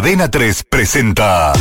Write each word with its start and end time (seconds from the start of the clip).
Adena 0.00 0.30
3 0.30 0.64
presenta 0.64 1.52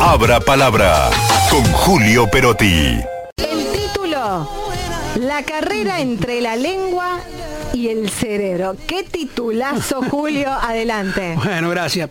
Abra 0.00 0.40
Palabra 0.40 1.10
con 1.50 1.62
Julio 1.62 2.26
Perotti. 2.26 3.00
El 3.36 3.66
título, 3.70 4.50
La 5.16 5.42
carrera 5.42 6.00
entre 6.00 6.40
la 6.40 6.56
lengua 6.56 7.20
y 7.74 7.88
el 7.88 8.08
cerebro. 8.08 8.76
Qué 8.86 9.02
titulazo, 9.02 10.00
Julio. 10.10 10.50
Adelante. 10.50 11.34
Bueno, 11.44 11.68
gracias. 11.68 12.08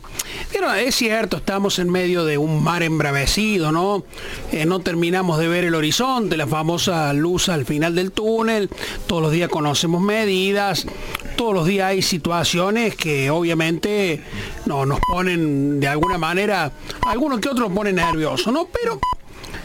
Es 0.57 0.95
cierto, 0.95 1.37
estamos 1.37 1.77
en 1.77 1.89
medio 1.89 2.25
de 2.25 2.39
un 2.39 2.63
mar 2.63 2.81
embravecido, 2.81 3.71
¿no? 3.71 4.03
Eh, 4.51 4.65
no 4.65 4.79
terminamos 4.79 5.37
de 5.37 5.47
ver 5.47 5.65
el 5.65 5.75
horizonte, 5.75 6.35
la 6.35 6.47
famosa 6.47 7.13
luz 7.13 7.47
al 7.49 7.63
final 7.63 7.93
del 7.93 8.11
túnel. 8.11 8.67
Todos 9.05 9.21
los 9.21 9.31
días 9.31 9.49
conocemos 9.49 10.01
medidas, 10.01 10.87
todos 11.35 11.53
los 11.53 11.67
días 11.67 11.89
hay 11.89 12.01
situaciones 12.01 12.95
que 12.95 13.29
obviamente 13.29 14.23
no, 14.65 14.85
nos 14.87 14.99
ponen 14.99 15.79
de 15.79 15.87
alguna 15.87 16.17
manera, 16.17 16.71
algunos 17.05 17.39
que 17.39 17.49
otros 17.49 17.71
ponen 17.71 17.95
nerviosos, 17.95 18.51
¿no? 18.51 18.67
Pero 18.81 18.99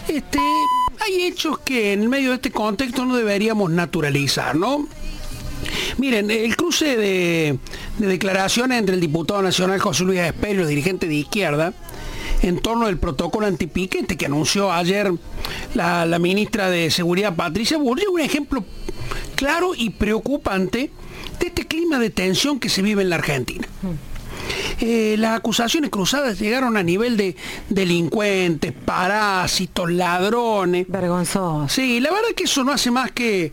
este, 0.08 0.40
hay 1.00 1.22
hechos 1.22 1.58
que 1.60 1.94
en 1.94 2.08
medio 2.10 2.30
de 2.30 2.36
este 2.36 2.50
contexto 2.50 3.06
no 3.06 3.16
deberíamos 3.16 3.70
naturalizar, 3.70 4.56
¿no? 4.56 4.86
Miren, 5.98 6.30
el 6.30 6.56
cruce 6.56 6.96
de, 6.96 7.58
declaraciones 7.98 8.78
entre 8.78 8.94
el 8.94 9.00
diputado 9.00 9.42
nacional 9.42 9.78
José 9.80 10.04
Luis 10.04 10.20
Esperio, 10.20 10.66
dirigente 10.66 11.06
de 11.06 11.14
izquierda, 11.14 11.74
en 12.42 12.60
torno 12.60 12.86
al 12.86 12.98
protocolo 12.98 13.46
antipiquete 13.46 14.16
que 14.16 14.26
anunció 14.26 14.72
ayer 14.72 15.12
la, 15.74 16.18
ministra 16.18 16.70
de 16.70 16.90
Seguridad 16.90 17.34
Patricia 17.36 17.76
Burri, 17.76 18.04
un 18.06 18.20
ejemplo 18.20 18.64
claro 19.34 19.72
y 19.76 19.90
preocupante 19.90 20.90
de 21.40 21.46
este 21.46 21.66
clima 21.66 21.98
de 21.98 22.10
tensión 22.10 22.58
que 22.58 22.68
se 22.68 22.82
vive 22.82 23.02
en 23.02 23.10
la 23.10 23.16
Argentina. 23.16 23.66
Eh, 24.80 25.14
las 25.18 25.38
acusaciones 25.38 25.90
cruzadas 25.90 26.38
llegaron 26.40 26.76
a 26.76 26.82
nivel 26.82 27.16
de 27.16 27.36
delincuentes, 27.68 28.72
parásitos, 28.72 29.90
ladrones. 29.92 30.86
Vergonzoso. 30.88 31.68
Sí, 31.68 32.00
la 32.00 32.10
verdad 32.10 32.30
que 32.34 32.44
eso 32.44 32.64
no 32.64 32.72
hace 32.72 32.90
más 32.90 33.12
que 33.12 33.52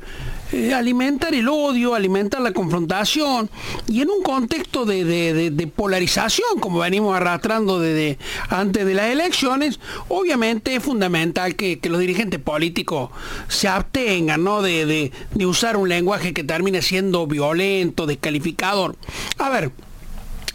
eh, 0.51 0.73
alimentar 0.73 1.33
el 1.33 1.47
odio, 1.47 1.95
alimentar 1.95 2.41
la 2.41 2.51
confrontación 2.51 3.49
y 3.87 4.01
en 4.01 4.09
un 4.09 4.23
contexto 4.23 4.85
de, 4.85 5.71
polarización, 5.75 6.59
como 6.59 6.79
venimos 6.79 7.15
arrastrando 7.15 7.79
desde 7.79 8.17
antes 8.49 8.85
de 8.85 8.93
las 8.93 9.11
elecciones, 9.11 9.79
obviamente 10.07 10.75
es 10.75 10.83
fundamental 10.83 11.55
que, 11.55 11.79
los 11.89 11.99
dirigentes 11.99 12.39
políticos 12.39 13.09
se 13.47 13.67
abstengan 13.67 14.43
¿no? 14.43 14.61
de, 14.61 15.11
de 15.31 15.45
usar 15.45 15.75
un 15.75 15.89
lenguaje 15.89 16.33
que 16.33 16.43
termine 16.43 16.81
siendo 16.83 17.25
violento, 17.25 18.05
descalificador. 18.05 18.95
A 19.39 19.49
ver, 19.49 19.71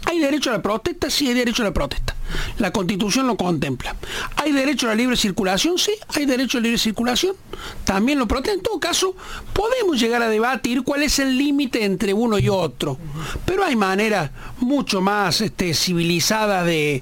¿Hay 0.05 0.19
derecho 0.19 0.51
a 0.51 0.53
la 0.53 0.61
protesta? 0.61 1.09
Sí, 1.09 1.27
hay 1.27 1.33
derecho 1.33 1.63
a 1.63 1.65
la 1.65 1.73
protesta. 1.73 2.14
La 2.59 2.71
constitución 2.71 3.27
lo 3.27 3.37
contempla. 3.37 3.95
¿Hay 4.37 4.51
derecho 4.51 4.87
a 4.87 4.89
la 4.89 4.95
libre 4.95 5.17
circulación? 5.17 5.77
Sí, 5.77 5.91
hay 6.15 6.25
derecho 6.25 6.57
a 6.57 6.61
la 6.61 6.65
libre 6.65 6.77
circulación. 6.77 7.35
También 7.83 8.19
lo 8.19 8.27
protesta. 8.27 8.55
En 8.55 8.61
todo 8.61 8.79
caso, 8.79 9.15
podemos 9.53 9.99
llegar 9.99 10.21
a 10.21 10.29
debatir 10.29 10.83
cuál 10.83 11.03
es 11.03 11.19
el 11.19 11.37
límite 11.37 11.83
entre 11.83 12.13
uno 12.13 12.37
y 12.39 12.49
otro. 12.49 12.97
Pero 13.45 13.63
hay 13.63 13.75
maneras 13.75 14.31
mucho 14.59 15.01
más 15.01 15.41
este, 15.41 15.73
civilizadas 15.73 16.65
de, 16.65 17.01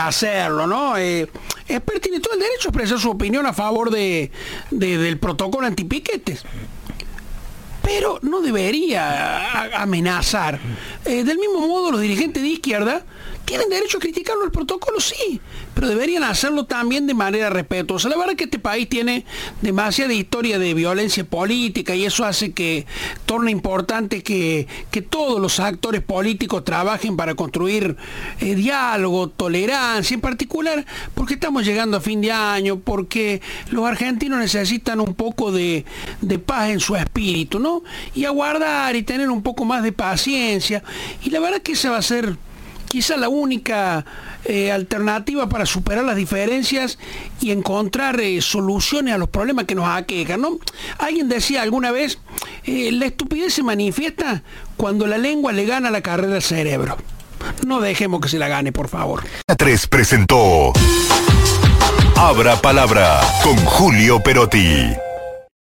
hacerlo, 0.00 0.66
¿no? 0.66 0.96
Eh, 0.96 1.28
tiene 2.02 2.20
todo 2.20 2.34
el 2.34 2.40
derecho 2.40 2.68
a 2.68 2.70
expresar 2.70 2.98
su 2.98 3.10
opinión 3.10 3.46
a 3.46 3.52
favor 3.52 3.90
de, 3.90 4.30
del 4.70 5.18
protocolo 5.18 5.66
antipiquetes 5.66 6.44
pero 7.82 8.20
no 8.22 8.40
debería 8.40 9.80
amenazar. 9.80 10.60
Eh, 11.04 11.24
del 11.24 11.36
mismo 11.36 11.66
modo, 11.66 11.90
los 11.90 12.00
dirigentes 12.00 12.42
de 12.42 12.48
izquierda 12.48 13.04
tienen 13.44 13.68
derecho 13.68 13.98
a 13.98 14.00
criticarlo 14.00 14.44
el 14.44 14.50
protocolo, 14.50 15.00
sí, 15.00 15.40
pero 15.74 15.88
deberían 15.88 16.24
hacerlo 16.24 16.64
también 16.64 17.06
de 17.06 17.14
manera 17.14 17.50
respetuosa. 17.50 18.08
La 18.08 18.16
verdad 18.16 18.32
es 18.32 18.36
que 18.38 18.44
este 18.44 18.58
país 18.58 18.88
tiene 18.88 19.24
demasiada 19.60 20.12
historia 20.12 20.58
de 20.58 20.74
violencia 20.74 21.24
política 21.24 21.94
y 21.94 22.04
eso 22.04 22.24
hace 22.24 22.52
que 22.52 22.86
torne 23.26 23.50
importante 23.50 24.22
que, 24.22 24.66
todos 25.10 25.40
los 25.40 25.60
actores 25.60 26.00
políticos 26.00 26.64
trabajen 26.64 27.16
para 27.16 27.34
construir 27.34 27.96
eh, 28.40 28.54
diálogo, 28.54 29.28
tolerancia, 29.28 30.14
en 30.14 30.20
particular 30.20 30.86
porque 31.14 31.34
estamos 31.34 31.64
llegando 31.64 31.96
a 31.96 32.00
fin 32.00 32.20
de 32.20 32.32
año, 32.32 32.78
porque 32.78 33.40
los 33.70 33.84
argentinos 33.84 34.38
necesitan 34.38 35.00
un 35.00 35.14
poco 35.14 35.52
de, 35.52 35.84
de 36.20 36.38
paz 36.38 36.70
en 36.70 36.80
su 36.80 36.96
espíritu, 36.96 37.58
¿no? 37.58 37.82
Y 38.14 38.24
aguardar 38.24 38.96
y 38.96 39.02
tener 39.02 39.30
un 39.30 39.42
poco 39.42 39.64
más 39.64 39.82
de 39.82 39.92
paciencia. 39.92 40.82
Y 41.22 41.30
la 41.30 41.40
verdad 41.40 41.58
es 41.58 41.62
que 41.62 41.72
esa 41.72 41.90
va 41.90 41.98
a 41.98 42.02
ser 42.02 42.36
quizá 42.92 43.16
la 43.16 43.30
única 43.30 44.04
eh, 44.44 44.70
alternativa 44.70 45.48
para 45.48 45.64
superar 45.64 46.04
las 46.04 46.14
diferencias 46.14 46.98
y 47.40 47.50
encontrar 47.50 48.20
eh, 48.20 48.42
soluciones 48.42 49.14
a 49.14 49.18
los 49.18 49.30
problemas 49.30 49.64
que 49.64 49.74
nos 49.74 49.88
aquejan. 49.88 50.42
¿no? 50.42 50.58
Alguien 50.98 51.30
decía 51.30 51.62
alguna 51.62 51.90
vez, 51.90 52.18
eh, 52.64 52.92
la 52.92 53.06
estupidez 53.06 53.54
se 53.54 53.62
manifiesta 53.62 54.42
cuando 54.76 55.06
la 55.06 55.16
lengua 55.16 55.52
le 55.52 55.64
gana 55.64 55.90
la 55.90 56.02
carrera 56.02 56.34
al 56.34 56.42
cerebro. 56.42 56.98
No 57.66 57.80
dejemos 57.80 58.20
que 58.20 58.28
se 58.28 58.38
la 58.38 58.48
gane, 58.48 58.72
por 58.72 58.88
favor. 58.88 59.24
3 59.56 59.86
presentó 59.86 60.74
Abra 62.16 62.56
Palabra 62.56 63.22
con 63.42 63.56
Julio 63.56 64.22
Perotti. 64.22 64.90